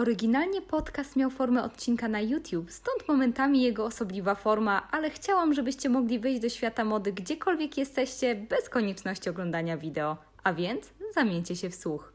[0.00, 5.88] Oryginalnie podcast miał formę odcinka na YouTube, stąd momentami jego osobliwa forma, ale chciałam, żebyście
[5.88, 10.16] mogli wyjść do świata mody gdziekolwiek jesteście, bez konieczności oglądania wideo.
[10.44, 12.12] A więc zamieńcie się w słuch.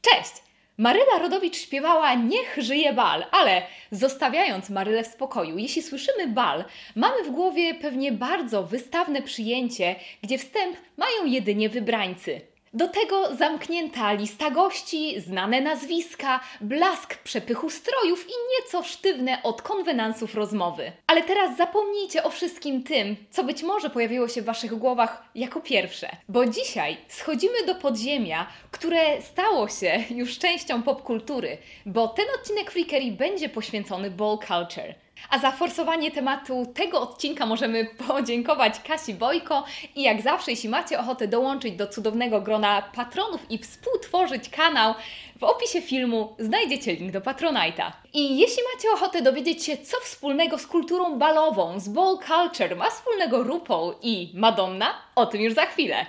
[0.00, 0.32] Cześć!
[0.78, 6.64] Maryla Rodowicz śpiewała Niech żyje bal, ale zostawiając Marylę w spokoju, jeśli słyszymy bal,
[6.94, 12.55] mamy w głowie pewnie bardzo wystawne przyjęcie, gdzie wstęp mają jedynie wybrańcy.
[12.76, 20.34] Do tego zamknięta lista gości, znane nazwiska, blask przepychu strojów i nieco sztywne od konwenansów
[20.34, 20.92] rozmowy.
[21.06, 25.60] Ale teraz zapomnijcie o wszystkim tym, co być może pojawiło się w Waszych głowach jako
[25.60, 26.08] pierwsze.
[26.28, 33.12] Bo dzisiaj schodzimy do podziemia, które stało się już częścią popkultury, bo ten odcinek Freakery
[33.12, 34.94] będzie poświęcony ball culture.
[35.30, 39.64] A za forsowanie tematu tego odcinka możemy podziękować Kasi Bojko
[39.96, 44.94] i jak zawsze, jeśli macie ochotę dołączyć do cudownego grona patronów i współtworzyć kanał,
[45.38, 47.92] w opisie filmu znajdziecie link do Patronite'a.
[48.12, 52.90] I jeśli macie ochotę dowiedzieć się, co wspólnego z kulturą balową, z ball culture ma
[52.90, 56.06] wspólnego RuPaul i Madonna, o tym już za chwilę.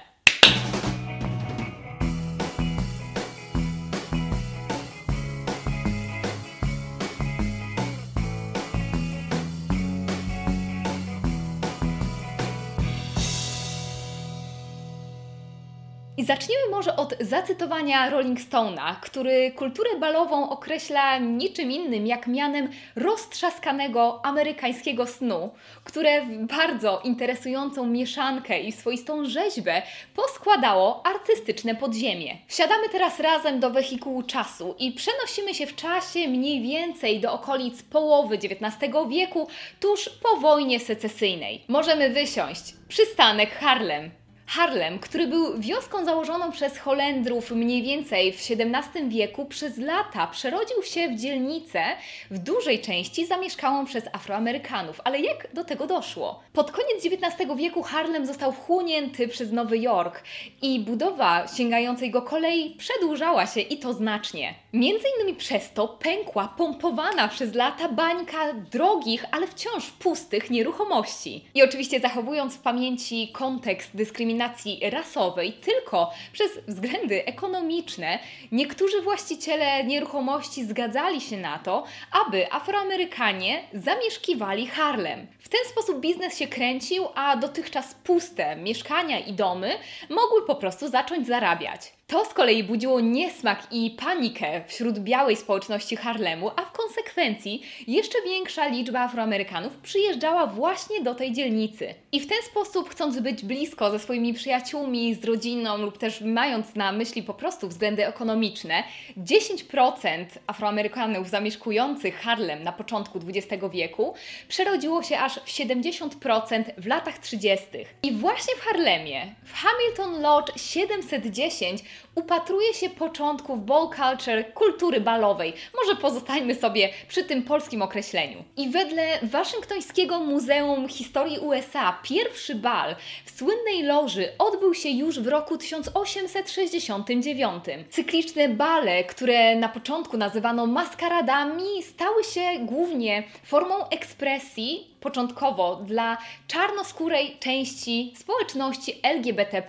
[16.27, 24.25] Zaczniemy może od zacytowania Rolling Stone'a, który kulturę balową określa niczym innym jak mianem roztrzaskanego
[24.25, 25.49] amerykańskiego snu,
[25.83, 29.81] które w bardzo interesującą mieszankę i swoistą rzeźbę
[30.15, 32.37] poskładało artystyczne podziemie.
[32.47, 37.83] Wsiadamy teraz razem do wehikułu czasu i przenosimy się w czasie mniej więcej do okolic
[37.83, 39.47] połowy XIX wieku,
[39.79, 41.63] tuż po wojnie secesyjnej.
[41.67, 42.73] Możemy wysiąść.
[42.87, 44.16] Przystanek Harlem.
[44.49, 50.83] Harlem, który był wioską założoną przez Holendrów mniej więcej w XVII wieku, przez lata przerodził
[50.83, 51.83] się w dzielnicę
[52.31, 55.01] w dużej części zamieszkałą przez Afroamerykanów.
[55.03, 56.43] Ale jak do tego doszło?
[56.53, 60.23] Pod koniec XIX wieku Harlem został wchłonięty przez Nowy Jork
[60.61, 64.53] i budowa sięgającej go kolei przedłużała się i to znacznie.
[64.73, 71.45] Między innymi przez to pękła pompowana przez lata bańka drogich, ale wciąż pustych nieruchomości.
[71.53, 78.19] I oczywiście zachowując w pamięci kontekst dyskryminacji dyskryminacji rasowej tylko przez względy ekonomiczne,
[78.51, 81.83] niektórzy właściciele nieruchomości zgadzali się na to,
[82.25, 85.27] aby Afroamerykanie zamieszkiwali Harlem.
[85.39, 89.71] W ten sposób biznes się kręcił, a dotychczas puste mieszkania i domy
[90.09, 91.96] mogły po prostu zacząć zarabiać.
[92.09, 98.21] To z kolei budziło niesmak i panikę wśród białej społeczności Harlemu, a w konsekwencji jeszcze
[98.25, 101.93] większa liczba Afroamerykanów przyjeżdżała właśnie do tej dzielnicy.
[102.11, 106.75] I w ten sposób, chcąc być blisko ze swoimi przyjaciółmi, z rodziną lub też mając
[106.75, 108.83] na myśli po prostu względy ekonomiczne,
[109.17, 114.13] 10% Afroamerykanów zamieszkujących Harlem na początku XX wieku
[114.47, 117.67] przerodziło się aż w 70% w latach 30.
[118.03, 121.83] I właśnie w Harlemie, w Hamilton Lodge 710
[122.15, 125.53] upatruje się początków ball culture, kultury balowej.
[125.75, 128.43] Może pozostańmy sobie przy tym polskim określeniu.
[128.57, 135.27] I wedle Waszyngtońskiego Muzeum Historii USA pierwszy bal w słynnej loży odbył się już w
[135.27, 137.63] roku 1869.
[137.89, 147.37] Cykliczne bale, które na początku nazywano maskaradami, stały się głównie formą ekspresji początkowo dla czarnoskórej
[147.39, 149.61] części społeczności LGBT.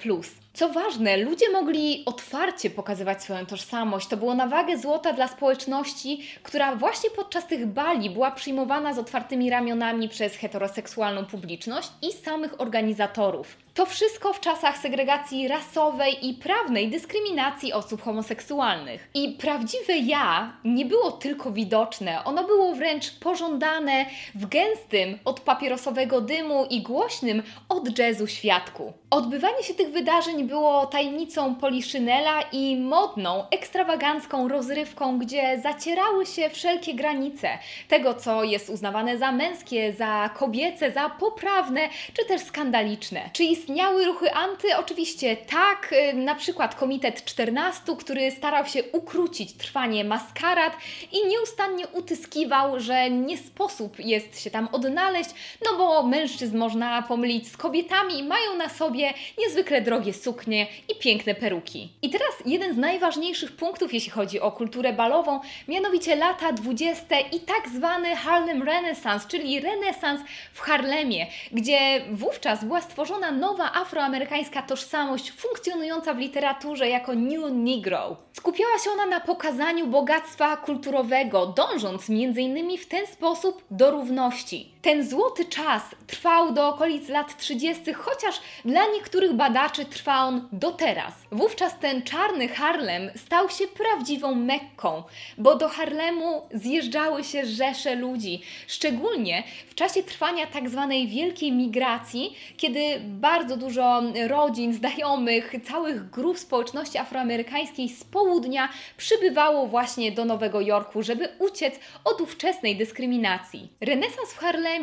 [0.58, 4.08] Co ważne, ludzie mogli otwarcie pokazywać swoją tożsamość.
[4.08, 8.98] To było na wagę złota dla społeczności, która właśnie podczas tych bali była przyjmowana z
[8.98, 13.56] otwartymi ramionami przez heteroseksualną publiczność i samych organizatorów.
[13.78, 19.08] To wszystko w czasach segregacji rasowej i prawnej dyskryminacji osób homoseksualnych.
[19.14, 26.20] I prawdziwe ja nie było tylko widoczne, ono było wręcz pożądane w gęstym od papierosowego
[26.20, 28.92] dymu i głośnym od jazzu świadku.
[29.10, 36.94] Odbywanie się tych wydarzeń było tajemnicą Poliszynela i modną, ekstrawagancką rozrywką, gdzie zacierały się wszelkie
[36.94, 37.48] granice
[37.88, 41.80] tego, co jest uznawane za męskie, za kobiece, za poprawne
[42.12, 43.30] czy też skandaliczne.
[43.32, 44.76] Czy istniały ruchy anty?
[44.76, 50.72] Oczywiście tak, y, na przykład Komitet 14, który starał się ukrócić trwanie maskarad
[51.12, 55.30] i nieustannie utyskiwał, że nie sposób jest się tam odnaleźć,
[55.64, 61.34] no bo mężczyzn można pomylić z kobietami, mają na sobie niezwykle drogie suknie i piękne
[61.34, 61.88] peruki.
[62.02, 67.20] I teraz jeden z najważniejszych punktów, jeśli chodzi o kulturę balową, mianowicie lata 20.
[67.20, 70.20] i tak zwany Harlem Renaissance, czyli renesans
[70.52, 71.78] w Harlemie, gdzie
[72.10, 78.16] wówczas była stworzona nowa nowa afroamerykańska tożsamość funkcjonująca w literaturze jako New Negro.
[78.32, 82.78] Skupiała się ona na pokazaniu bogactwa kulturowego, dążąc m.in.
[82.78, 84.72] w ten sposób do równości.
[84.88, 90.72] Ten złoty czas trwał do okolic lat 30., chociaż dla niektórych badaczy trwa on do
[90.72, 91.14] teraz.
[91.32, 95.02] Wówczas ten czarny Harlem stał się prawdziwą Mekką,
[95.38, 102.36] bo do Harlemu zjeżdżały się rzesze ludzi, szczególnie w czasie trwania tak zwanej wielkiej migracji,
[102.56, 110.60] kiedy bardzo dużo rodzin, znajomych, całych grup społeczności afroamerykańskiej z południa przybywało właśnie do Nowego
[110.60, 111.74] Jorku, żeby uciec
[112.04, 113.68] od ówczesnej dyskryminacji.
[113.80, 114.77] Renesans w Harlemie,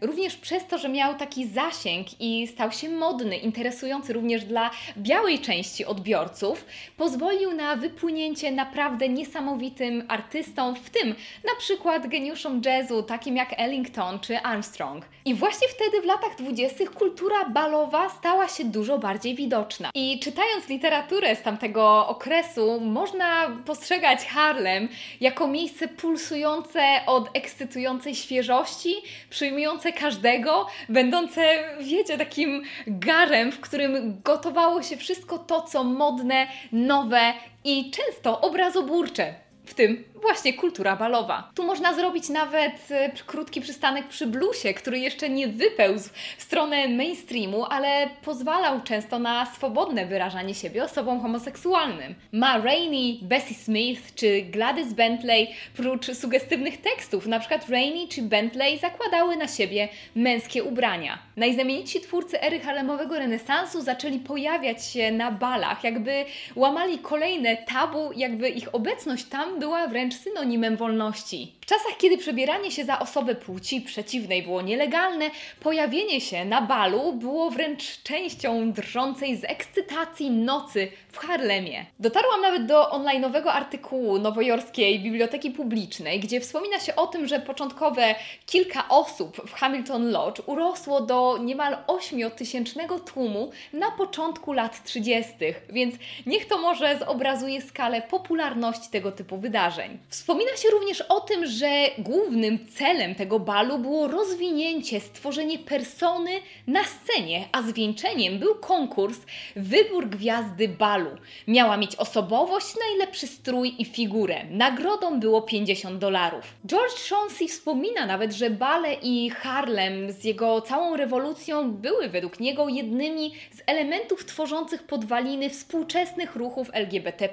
[0.00, 5.38] również przez to, że miał taki zasięg i stał się modny, interesujący również dla białej
[5.38, 6.64] części odbiorców,
[6.96, 11.08] pozwolił na wypłynięcie naprawdę niesamowitym artystom, w tym
[11.44, 15.04] na przykład geniuszom jazzu, takim jak Ellington czy Armstrong.
[15.24, 16.86] I właśnie wtedy w latach 20.
[16.86, 19.90] kultura balowa stała się dużo bardziej widoczna.
[19.94, 24.88] I czytając literaturę z tamtego okresu, można postrzegać Harlem
[25.20, 28.94] jako miejsce pulsujące od ekscytującej świeżości,
[29.30, 37.32] przyjmujące każdego, będące, wiecie, takim garem, w którym gotowało się wszystko to, co modne, nowe
[37.64, 39.34] i często obrazoburcze
[39.64, 41.50] w tym właśnie kultura balowa.
[41.54, 46.88] Tu można zrobić nawet e, krótki przystanek przy bluesie, który jeszcze nie wypełzł w stronę
[46.88, 52.14] mainstreamu, ale pozwalał często na swobodne wyrażanie siebie osobom homoseksualnym.
[52.32, 58.78] Ma Rainey, Bessie Smith czy Gladys Bentley, prócz sugestywnych tekstów, na przykład Rainey czy Bentley
[58.78, 61.18] zakładały na siebie męskie ubrania.
[61.36, 66.24] Najznamienitsi twórcy ery harlemowego renesansu zaczęli pojawiać się na balach, jakby
[66.56, 71.52] łamali kolejne tabu, jakby ich obecność tam była wręcz synonimem wolności.
[71.70, 75.30] Czasach, kiedy przebieranie się za osobę płci przeciwnej było nielegalne,
[75.60, 81.86] pojawienie się na balu było wręcz częścią drżącej z ekscytacji nocy w Harlemie.
[82.00, 88.14] Dotarłam nawet do online'owego artykułu nowojorskiej biblioteki publicznej, gdzie wspomina się o tym, że początkowe
[88.46, 95.34] kilka osób w Hamilton Lodge urosło do niemal 8-tysięcznego tłumu na początku lat 30.,
[95.68, 95.94] więc
[96.26, 99.98] niech to może zobrazuje skalę popularności tego typu wydarzeń.
[100.08, 101.59] Wspomina się również o tym, że
[101.98, 106.30] głównym celem tego balu było rozwinięcie, stworzenie persony
[106.66, 109.18] na scenie, a zwieńczeniem był konkurs
[109.56, 111.10] Wybór Gwiazdy Balu.
[111.48, 114.44] Miała mieć osobowość, najlepszy strój i figurę.
[114.50, 116.44] Nagrodą było 50 dolarów.
[116.66, 122.68] George Chauncey wspomina nawet, że bale i Harlem z jego całą rewolucją były według niego
[122.68, 127.28] jednymi z elementów tworzących podwaliny współczesnych ruchów LGBT+,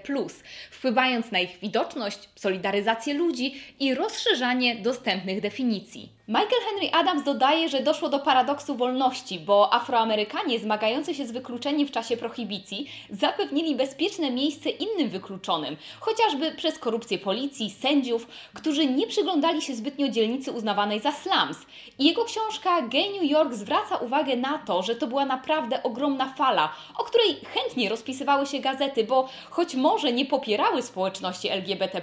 [0.72, 6.17] wpływając na ich widoczność, solidaryzację ludzi i rozszerzanie dostępnych definicji.
[6.30, 11.88] Michael Henry Adams dodaje, że doszło do paradoksu wolności, bo Afroamerykanie zmagający się z wykluczeniem
[11.88, 19.08] w czasie prohibicji zapewnili bezpieczne miejsce innym wykluczonym, chociażby przez korupcję policji, sędziów, którzy nie
[19.08, 21.58] przyglądali się zbytnio dzielnicy uznawanej za slums.
[22.00, 26.34] I jego książka Gay New York zwraca uwagę na to, że to była naprawdę ogromna
[26.34, 32.02] fala, o której chętnie rozpisywały się gazety, bo choć może nie popierały społeczności LGBT,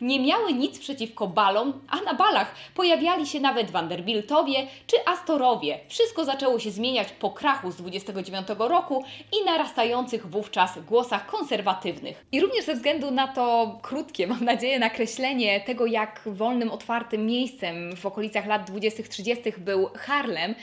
[0.00, 5.78] nie miały nic przeciwko balom, a na balach pojawiali się nawet Vanderbiltowie czy Astorowie.
[5.88, 12.24] Wszystko zaczęło się zmieniać po krachu z 29 roku i narastających wówczas głosach konserwatywnych.
[12.32, 17.96] I również ze względu na to krótkie, mam nadzieję, nakreślenie tego, jak wolnym, otwartym miejscem
[17.96, 20.54] w okolicach lat 20-30 był Harlem,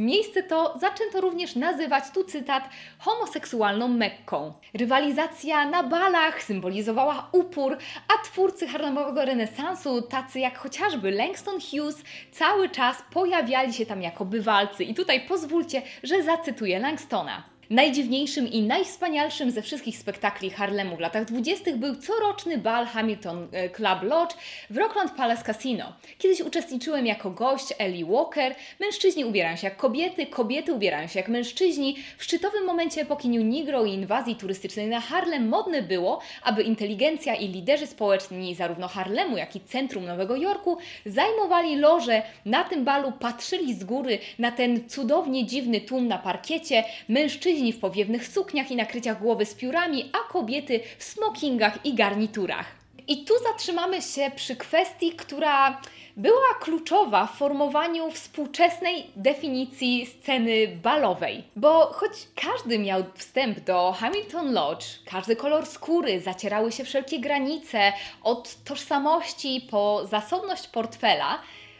[0.00, 4.52] Miejsce to zaczęto również nazywać, tu cytat, homoseksualną Mekką.
[4.74, 7.76] Rywalizacja na balach symbolizowała upór,
[8.08, 12.02] a twórcy harlemowego renesansu, tacy jak chociażby Langston Hughes,
[12.40, 14.84] cały czas pojawiali się tam jako bywalcy.
[14.84, 17.49] I tutaj pozwólcie, że zacytuję Langstona.
[17.70, 21.76] Najdziwniejszym i najwspanialszym ze wszystkich spektakli Harlemu w latach 20.
[21.76, 24.34] był coroczny bal Hamilton e, Club Lodge
[24.70, 25.92] w Rockland Palace Casino.
[26.18, 28.54] Kiedyś uczestniczyłem jako gość Ellie Walker.
[28.80, 31.96] Mężczyźni ubierają się jak kobiety, kobiety ubierają się jak mężczyźni.
[32.18, 37.34] W szczytowym momencie epoki New Negro i inwazji turystycznej na Harlem modne było, aby inteligencja
[37.34, 42.22] i liderzy społeczni zarówno Harlemu, jak i centrum Nowego Jorku zajmowali loże.
[42.44, 46.84] Na tym balu patrzyli z góry na ten cudownie dziwny tłum na parkiecie.
[47.08, 51.94] Mężczyźni mężczyźni w powiewnych sukniach i nakryciach głowy z piórami, a kobiety w smokingach i
[51.94, 52.66] garniturach.
[53.08, 55.80] I tu zatrzymamy się przy kwestii, która
[56.16, 61.44] była kluczowa w formowaniu współczesnej definicji sceny balowej.
[61.56, 67.92] Bo choć każdy miał wstęp do Hamilton Lodge, każdy kolor skóry, zacierały się wszelkie granice,
[68.22, 71.38] od tożsamości po zasobność portfela,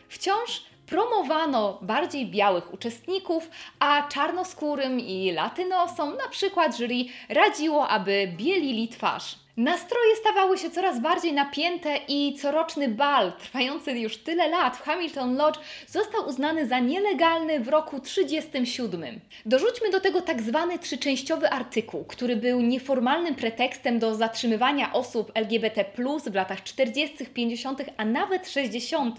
[0.09, 8.89] wciąż promowano bardziej białych uczestników, a czarnoskórym i latynosom na przykład jury radziło, aby bielili
[8.89, 9.39] twarz.
[9.61, 15.37] Nastroje stawały się coraz bardziej napięte i coroczny bal, trwający już tyle lat w Hamilton
[15.37, 19.21] Lodge, został uznany za nielegalny w roku 1937.
[19.47, 25.85] Dorzućmy do tego tak zwany trzyczęściowy artykuł, który był nieformalnym pretekstem do zatrzymywania osób LGBT
[26.31, 29.17] w latach 40., 50., a nawet 60.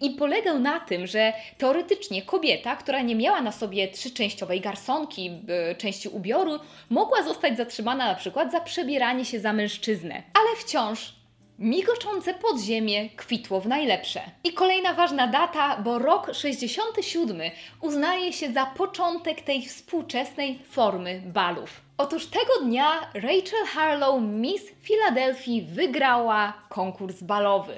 [0.00, 5.30] i polegał na tym, że teoretycznie kobieta, która nie miała na sobie trzyczęściowej garsonki,
[5.78, 6.58] części ubioru,
[6.88, 10.22] mogła zostać zatrzymana na przykład za przebieranie się za mężczyznę.
[10.34, 11.12] Ale wciąż
[11.58, 14.20] migoczące podziemie kwitło w najlepsze.
[14.44, 17.40] I kolejna ważna data, bo rok 67
[17.80, 21.80] uznaje się za początek tej współczesnej formy balów.
[21.98, 27.76] Otóż tego dnia Rachel Harlow Miss Philadelphia wygrała konkurs balowy.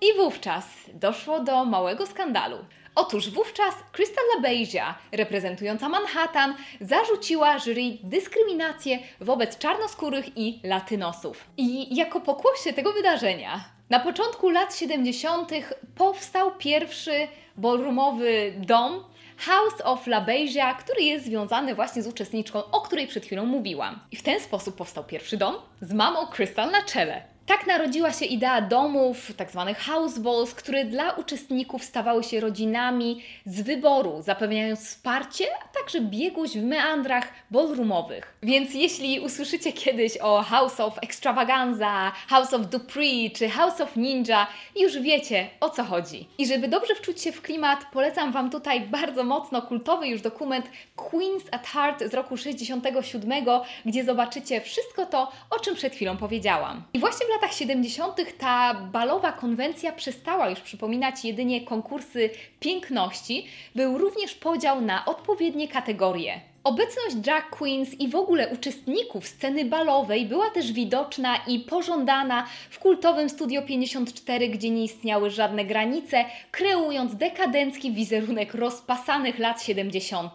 [0.00, 2.58] I wówczas doszło do małego skandalu.
[3.00, 11.44] Otóż wówczas Crystal LaBeija, reprezentująca Manhattan, zarzuciła jury dyskryminację wobec czarnoskórych i latynosów.
[11.56, 15.50] I jako pokłosie tego wydarzenia na początku lat 70.
[15.94, 19.04] powstał pierwszy ballroomowy dom
[19.36, 24.00] House of LaBeija, który jest związany właśnie z uczestniczką, o której przed chwilą mówiłam.
[24.12, 27.37] I w ten sposób powstał pierwszy dom z mamą Crystal na czele.
[27.48, 33.22] Tak narodziła się idea domów, tak zwanych house balls, które dla uczestników stawały się rodzinami
[33.46, 38.38] z wyboru, zapewniając wsparcie, a także biegłość w meandrach ballroomowych.
[38.42, 44.46] Więc jeśli usłyszycie kiedyś o House of Extravaganza, House of Dupree czy House of Ninja,
[44.76, 46.28] już wiecie o co chodzi.
[46.38, 50.66] I żeby dobrze wczuć się w klimat, polecam Wam tutaj bardzo mocno kultowy już dokument
[50.96, 53.44] Queens at Heart z roku 67,
[53.86, 56.82] gdzie zobaczycie wszystko to, o czym przed chwilą powiedziałam.
[56.94, 58.38] I właśnie w latach 70.
[58.38, 62.30] ta balowa konwencja przestała już przypominać jedynie konkursy
[62.60, 66.40] piękności, był również podział na odpowiednie kategorie.
[66.64, 72.78] Obecność drag queens i w ogóle uczestników sceny balowej była też widoczna i pożądana w
[72.78, 80.34] kultowym Studio 54, gdzie nie istniały żadne granice, kreując dekadencki wizerunek rozpasanych lat 70.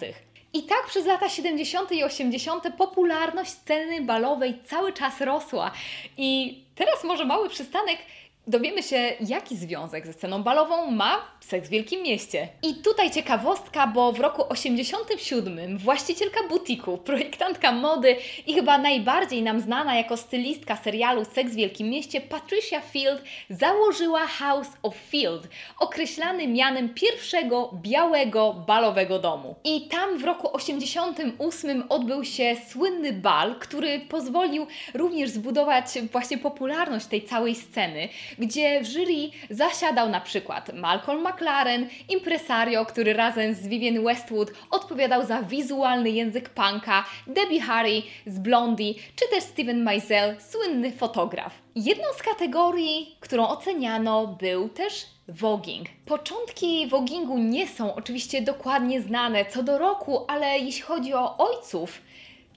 [0.54, 1.92] I tak przez lata 70.
[1.92, 2.64] i 80.
[2.78, 5.72] popularność sceny balowej cały czas rosła.
[6.18, 7.98] I teraz może mały przystanek
[8.48, 12.48] dowiemy się, jaki związek ze sceną balową ma Seks w Wielkim Mieście.
[12.64, 18.16] I tutaj ciekawostka, bo w roku 87 właścicielka butiku, projektantka mody
[18.48, 24.28] i chyba najbardziej nam znana jako stylistka serialu Seks w Wielkim Mieście, Patricia Field, założyła
[24.28, 25.48] House of Field,
[25.80, 29.56] określany mianem pierwszego białego balowego domu.
[29.64, 37.06] I tam w roku 88 odbył się słynny bal, który pozwolił również zbudować właśnie popularność
[37.06, 38.10] tej całej sceny,
[38.40, 45.26] gdzie w jury zasiadał na przykład Malcolm McLaren, impresario, który razem z Vivienne Westwood odpowiadał
[45.26, 51.54] za wizualny język punka, Debbie Harry z Blondie, czy też Steven Meisel, słynny fotograf.
[51.76, 55.88] Jedną z kategorii, którą oceniano, był też Voguing.
[56.06, 62.02] Początki voguingu nie są oczywiście dokładnie znane co do roku, ale jeśli chodzi o ojców,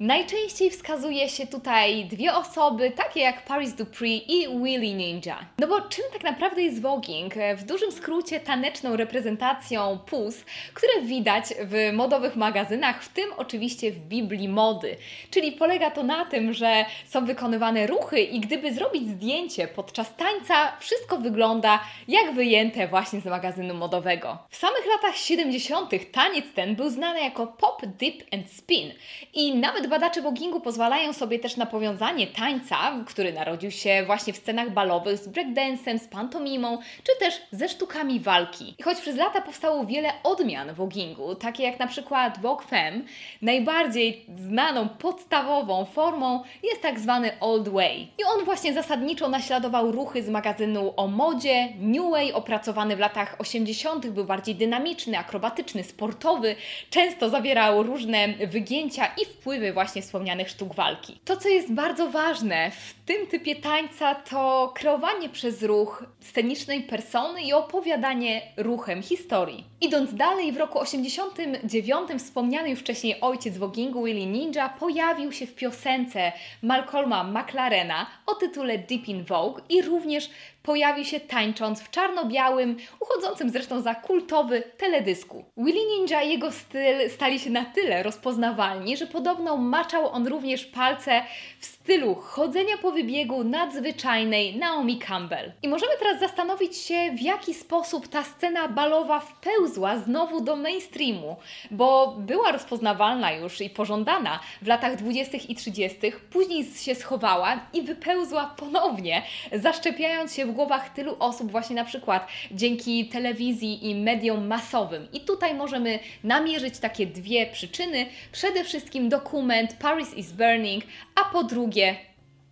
[0.01, 5.47] Najczęściej wskazuje się tutaj dwie osoby, takie jak Paris Dupree i Willy Ninja.
[5.59, 7.35] No bo czym tak naprawdę jest voguing?
[7.57, 13.99] W dużym skrócie taneczną reprezentacją pus, które widać w modowych magazynach, w tym oczywiście w
[13.99, 14.97] Biblii mody.
[15.31, 20.73] Czyli polega to na tym, że są wykonywane ruchy i gdyby zrobić zdjęcie podczas tańca,
[20.81, 24.39] wszystko wygląda jak wyjęte właśnie z magazynu modowego.
[24.51, 25.91] W samych latach 70.
[26.13, 28.93] taniec ten był znany jako pop, dip and spin
[29.35, 32.77] i nawet badacze voguingu pozwalają sobie też na powiązanie tańca,
[33.07, 38.21] który narodził się właśnie w scenach balowych z breakdancem, z pantomimą, czy też ze sztukami
[38.21, 38.75] walki.
[38.79, 43.01] I choć przez lata powstało wiele odmian voguingu, takie jak na przykład Vogue Femme,
[43.43, 48.09] najbardziej znaną podstawową formą jest tak zwany Old Way.
[48.19, 53.37] I on właśnie zasadniczo naśladował ruchy z magazynu o modzie, New Way opracowany w latach
[53.39, 54.07] 80.
[54.07, 56.57] był bardziej dynamiczny, akrobatyczny, sportowy,
[56.91, 61.21] często zawierał różne wygięcia i wpływy właśnie wspomnianych sztuk walki.
[61.25, 67.43] To, co jest bardzo ważne w tym typie tańca, to kreowanie przez ruch scenicznej persony
[67.43, 69.65] i opowiadanie ruchem historii.
[69.81, 75.55] Idąc dalej, w roku 89 wspomniany już wcześniej ojciec wogingu Willie Ninja pojawił się w
[75.55, 80.31] piosence Malcolma McLarena o tytule Deep in Vogue i również
[80.67, 85.45] pojawił się tańcząc w czarno-białym, uchodzącym zresztą za kultowy teledysku.
[85.57, 90.65] Willy Ninja i jego styl stali się na tyle rozpoznawalni, że podobno maczał on również
[90.65, 91.23] palce
[91.61, 95.53] w stylu chodzenia po wybiegu nadzwyczajnej Naomi Campbell.
[95.63, 101.37] I możemy teraz zastanowić się, w jaki sposób ta scena balowa wpełzła znowu do mainstreamu,
[101.71, 105.39] bo była rozpoznawalna już i pożądana w latach 20.
[105.49, 105.99] i 30.,
[106.31, 112.27] później się schowała i wypełzła ponownie, zaszczepiając się w głowach tylu osób właśnie na przykład
[112.51, 115.09] dzięki telewizji i mediom masowym.
[115.13, 118.07] I tutaj możemy namierzyć takie dwie przyczyny.
[118.33, 120.85] Przede wszystkim dokument Paris is Burning,
[121.15, 121.97] a po drugie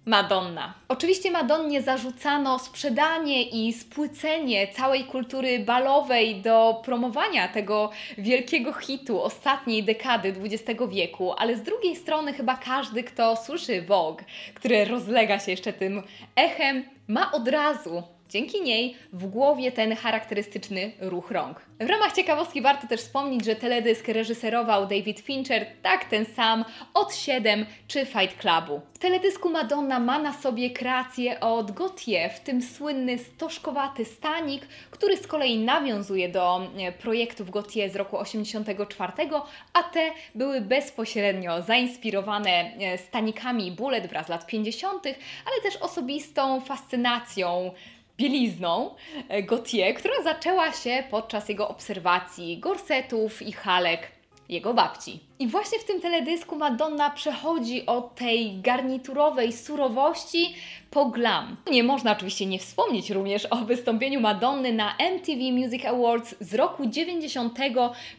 [0.07, 0.75] Madonna.
[0.89, 9.85] Oczywiście Madonnie zarzucano sprzedanie i spłycenie całej kultury balowej do promowania tego wielkiego hitu ostatniej
[9.85, 14.23] dekady XX wieku, ale z drugiej strony chyba każdy, kto słyszy Vogue,
[14.55, 16.03] które rozlega się jeszcze tym
[16.37, 21.61] echem, ma od razu Dzięki niej w głowie ten charakterystyczny ruch rąk.
[21.81, 26.65] W ramach ciekawostki warto też wspomnieć, że teledysk reżyserował David Fincher, tak ten sam,
[26.95, 28.81] od 7 czy Fight Clubu.
[28.95, 35.17] W teledysku Madonna ma na sobie kreację od Gautier, w tym słynny stożkowaty stanik, który
[35.17, 39.13] z kolei nawiązuje do e, projektów Gautier z roku 84,
[39.73, 45.07] a te były bezpośrednio zainspirowane e, stanikami Bullet wraz z lat 50.,
[45.47, 47.71] ale też osobistą fascynacją
[48.17, 48.95] bielizną
[49.29, 54.15] e, Gautier, która zaczęła się podczas jego obserwacji gorsetów i halek
[54.49, 55.21] jego babci.
[55.39, 60.55] I właśnie w tym teledysku Madonna przechodzi od tej garniturowej surowości
[60.91, 61.57] po glam.
[61.71, 66.87] Nie można oczywiście nie wspomnieć również o wystąpieniu Madonny na MTV Music Awards z roku
[66.87, 67.59] 90,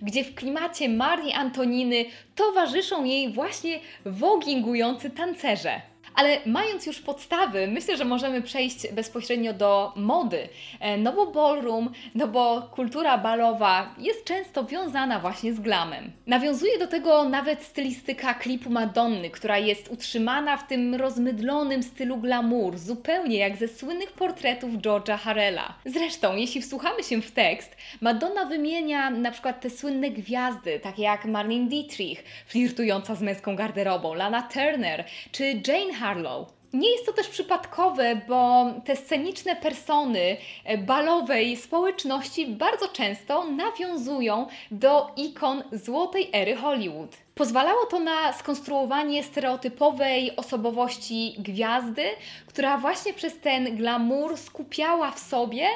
[0.01, 5.81] gdzie w klimacie Marii Antoniny towarzyszą jej właśnie wogingujący tancerze.
[6.15, 10.49] Ale mając już podstawy, myślę, że możemy przejść bezpośrednio do mody.
[10.79, 16.11] E, no bo ballroom, no bo kultura balowa jest często wiązana właśnie z glamem.
[16.27, 22.77] Nawiązuje do tego nawet stylistyka klipu Madonny, która jest utrzymana w tym rozmydlonym stylu glamour,
[22.77, 25.73] zupełnie jak ze słynnych portretów George'a Harrella.
[25.85, 31.25] Zresztą, jeśli wsłuchamy się w tekst, Madonna wymienia na przykład te słynne gwiazdy, takie jak
[31.25, 36.47] Marlene Dietrich, flirtująca z męską garderobą, Lana Turner czy Jane Harlow.
[36.73, 44.47] Nie jest to też przypadkowe, bo te sceniczne persony e, balowej społeczności bardzo często nawiązują
[44.71, 47.17] do ikon złotej ery Hollywood.
[47.35, 52.03] Pozwalało to na skonstruowanie stereotypowej osobowości gwiazdy,
[52.47, 55.67] która właśnie przez ten glamour skupiała w sobie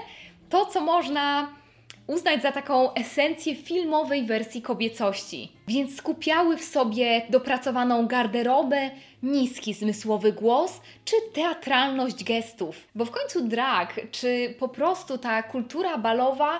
[0.49, 1.47] to, co można
[2.09, 5.51] uznać za taką esencję filmowej wersji kobiecości.
[5.67, 8.89] Więc skupiały w sobie dopracowaną garderobę,
[9.23, 12.87] niski zmysłowy głos czy teatralność gestów.
[12.95, 16.59] Bo w końcu drag, czy po prostu ta kultura balowa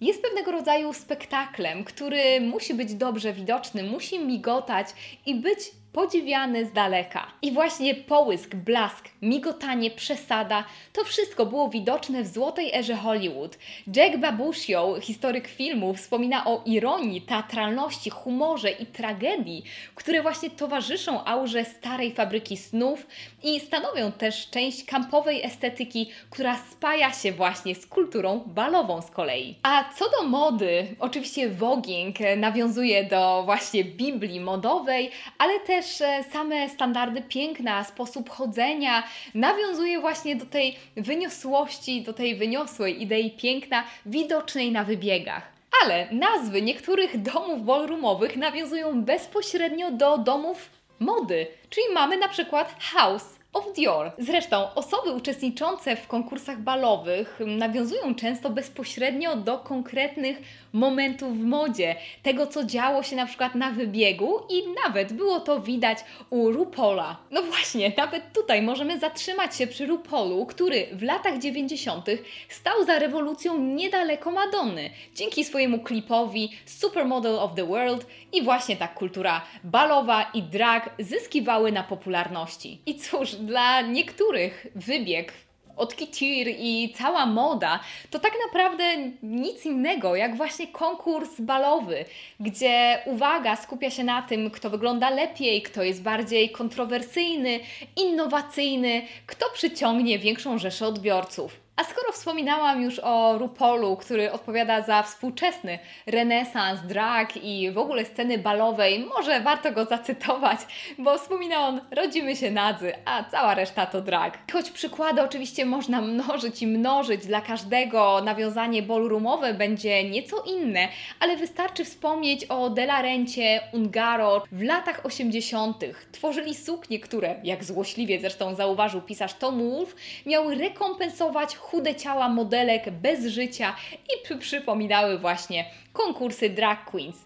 [0.00, 4.88] jest pewnego rodzaju spektaklem, który musi być dobrze widoczny, musi migotać
[5.26, 5.58] i być
[5.92, 7.26] podziwiany z daleka.
[7.42, 13.58] I właśnie połysk, blask, migotanie, przesada to wszystko było widoczne w złotej erze Hollywood.
[13.96, 21.64] Jack Babusio, historyk filmu, wspomina o ironii, teatralności, humorze i tragedii, które właśnie towarzyszą aurze
[21.64, 23.06] starej fabryki snów
[23.42, 29.58] i stanowią też część kampowej estetyki, która spaja się właśnie z kulturą balową z kolei.
[29.62, 36.02] A co do mody, oczywiście voguing nawiązuje do właśnie Biblii modowej, ale też też
[36.32, 39.02] same standardy piękna, sposób chodzenia
[39.34, 45.52] nawiązuje właśnie do tej wyniosłości, do tej wyniosłej idei piękna widocznej na wybiegach.
[45.84, 53.37] Ale nazwy niektórych domów ballroomowych nawiązują bezpośrednio do domów mody, czyli mamy na przykład House
[53.58, 54.12] of Dior.
[54.18, 60.42] Zresztą osoby uczestniczące w konkursach balowych nawiązują często bezpośrednio do konkretnych
[60.72, 65.60] momentów w modzie, tego co działo się na przykład na wybiegu i nawet było to
[65.60, 65.98] widać
[66.30, 67.16] u RuPola.
[67.30, 72.06] No właśnie, nawet tutaj możemy zatrzymać się przy RuPolu, który w latach 90.
[72.48, 78.88] stał za rewolucją niedaleko Madonny, dzięki swojemu klipowi Supermodel of the World i właśnie ta
[78.88, 82.78] kultura balowa i drag zyskiwały na popularności.
[82.86, 85.32] I cóż, dla niektórych wybieg
[85.76, 87.80] od couture i cała moda,
[88.10, 88.84] to tak naprawdę
[89.22, 92.04] nic innego jak właśnie konkurs balowy,
[92.40, 97.60] gdzie uwaga skupia się na tym, kto wygląda lepiej, kto jest bardziej kontrowersyjny,
[97.96, 101.67] innowacyjny, kto przyciągnie większą rzeszę odbiorców.
[101.78, 108.04] A skoro wspominałam już o RuPaulu, który odpowiada za współczesny renesans drag i w ogóle
[108.04, 110.60] sceny balowej, może warto go zacytować,
[110.98, 114.52] bo wspomina on rodzimy się nadzy, a cała reszta to drag.
[114.52, 120.88] Choć przykłady oczywiście można mnożyć i mnożyć, dla każdego nawiązanie ballroomowe będzie nieco inne,
[121.20, 124.42] ale wystarczy wspomnieć o Delarencie, Ungaro.
[124.52, 125.84] W latach 80.
[126.12, 132.90] tworzyli suknie, które, jak złośliwie zresztą zauważył pisarz Tom Wolfe, miały rekompensować chude ciała modelek
[132.90, 137.16] bez życia i przypominały właśnie konkursy drag queens.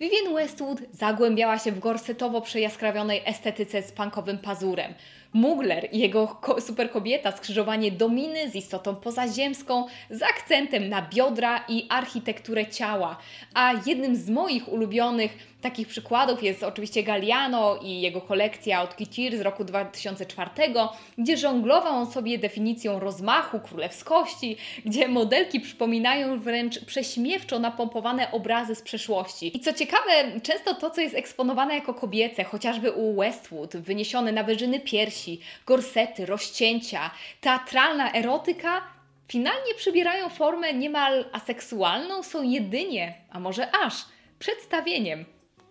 [0.00, 4.94] Vivienne Westwood zagłębiała się w gorsetowo przejaskrawionej estetyce z punkowym pazurem.
[5.36, 12.66] Mugler i jego superkobieta skrzyżowanie dominy z istotą pozaziemską z akcentem na biodra i architekturę
[12.66, 13.18] ciała.
[13.54, 19.38] A jednym z moich ulubionych takich przykładów jest oczywiście Galliano i jego kolekcja od Couture
[19.38, 20.50] z roku 2004,
[21.18, 28.82] gdzie żonglował on sobie definicją rozmachu, królewskości, gdzie modelki przypominają wręcz prześmiewczo napompowane obrazy z
[28.82, 29.56] przeszłości.
[29.56, 34.42] I co ciekawe, często to, co jest eksponowane jako kobiece, chociażby u Westwood, wyniesione na
[34.42, 35.25] wyżyny piersi,
[35.66, 37.10] gorsety, rozcięcia,
[37.40, 38.82] teatralna erotyka,
[39.28, 43.94] finalnie przybierają formę niemal aseksualną, są jedynie, a może aż,
[44.38, 45.24] przedstawieniem.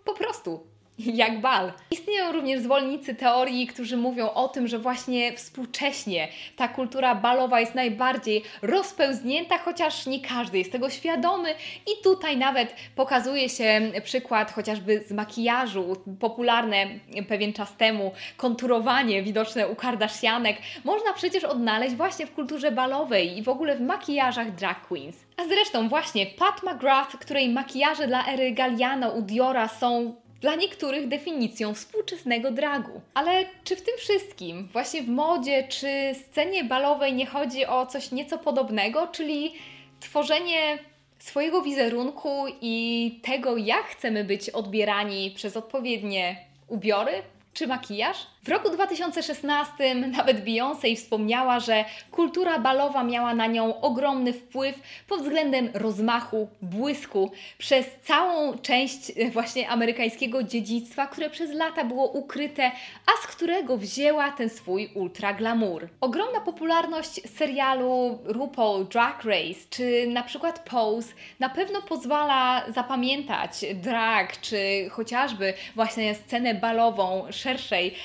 [0.05, 0.67] Po prostu
[1.23, 1.71] jak bal.
[1.91, 7.75] Istnieją również zwolennicy teorii, którzy mówią o tym, że właśnie współcześnie ta kultura balowa jest
[7.75, 11.49] najbardziej rozpełznięta, chociaż nie każdy jest tego świadomy.
[11.87, 16.87] I tutaj nawet pokazuje się przykład chociażby z makijażu, popularne
[17.27, 23.43] pewien czas temu, konturowanie widoczne u Kardashianek, można przecież odnaleźć właśnie w kulturze balowej i
[23.43, 25.15] w ogóle w makijażach drag queens.
[25.37, 31.07] A zresztą właśnie Pat McGrath, której makijaże dla ery Galliano u Diora są dla niektórych
[31.07, 33.01] definicją współczesnego dragu.
[33.13, 38.11] Ale czy w tym wszystkim, właśnie w modzie czy scenie balowej, nie chodzi o coś
[38.11, 39.53] nieco podobnego, czyli
[39.99, 40.77] tworzenie
[41.19, 47.11] swojego wizerunku i tego, jak chcemy być odbierani przez odpowiednie ubiory
[47.53, 48.17] czy makijaż?
[48.45, 54.75] W roku 2016 nawet Beyoncé wspomniała, że kultura balowa miała na nią ogromny wpływ
[55.07, 62.07] pod względem rozmachu, błysku przez całą część e, właśnie amerykańskiego dziedzictwa, które przez lata było
[62.07, 62.71] ukryte,
[63.05, 65.89] a z którego wzięła ten swój ultra glamour.
[66.01, 74.41] Ogromna popularność serialu RuPaul Drag Race czy na przykład Pose na pewno pozwala zapamiętać drag
[74.41, 77.95] czy chociażby właśnie scenę balową szerszej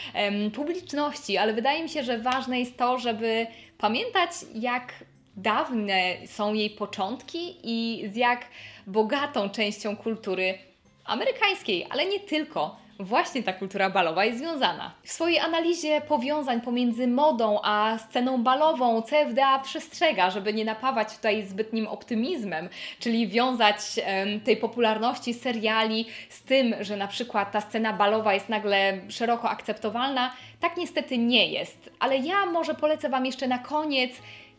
[0.55, 3.47] publiczności, ale wydaje mi się, że ważne jest to, żeby
[3.79, 4.93] pamiętać, jak
[5.37, 8.47] dawne są jej początki i z jak
[8.87, 10.59] bogatą częścią kultury
[11.05, 14.93] amerykańskiej, ale nie tylko właśnie ta kultura balowa jest związana.
[15.03, 21.43] W swojej analizie powiązań pomiędzy modą a sceną balową CFDA przestrzega, żeby nie napawać tutaj
[21.43, 27.93] zbytnim optymizmem, czyli wiązać um, tej popularności seriali z tym, że na przykład ta scena
[27.93, 30.33] balowa jest nagle szeroko akceptowalna.
[30.61, 31.91] Tak niestety nie jest.
[31.99, 34.13] Ale ja może polecę Wam jeszcze na koniec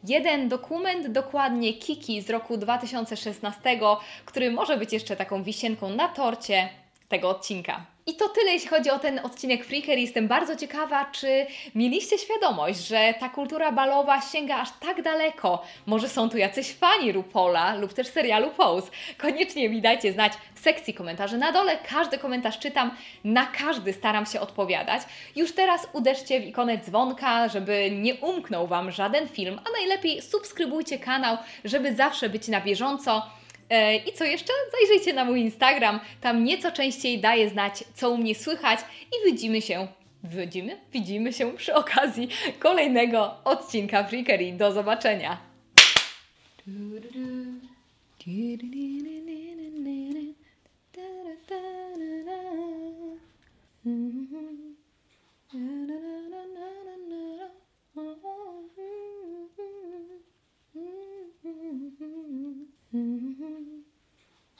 [0.03, 3.79] jeden dokument, dokładnie Kiki z roku 2016,
[4.25, 6.69] który może być jeszcze taką wisienką na torcie
[7.09, 7.85] tego odcinka.
[8.05, 9.97] I to tyle, jeśli chodzi o ten odcinek Freaker.
[9.97, 15.63] Jestem bardzo ciekawa, czy mieliście świadomość, że ta kultura balowa sięga aż tak daleko.
[15.85, 18.91] Może są tu jacyś fani Rupola lub też serialu Pose.
[19.17, 21.77] Koniecznie mi dajcie znać w sekcji komentarzy na dole.
[21.89, 22.91] Każdy komentarz czytam,
[23.23, 25.01] na każdy staram się odpowiadać.
[25.35, 30.99] Już teraz uderzcie w ikonę dzwonka, żeby nie umknął Wam żaden film, a najlepiej subskrybujcie
[30.99, 33.40] kanał, żeby zawsze być na bieżąco.
[33.71, 34.53] E, I co jeszcze?
[34.71, 38.79] Zajrzyjcie na mój Instagram, tam nieco częściej daję znać, co u mnie słychać
[39.11, 39.87] i widzimy się.
[40.23, 40.77] Widzimy?
[40.93, 42.29] Widzimy się przy okazji
[42.59, 44.51] kolejnego odcinka Freakery.
[44.51, 45.37] Do zobaczenia!
[53.85, 54.71] Mm-hmm.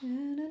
[0.02, 0.42] Mm-hmm.